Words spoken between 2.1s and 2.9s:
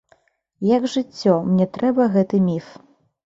гэты міф.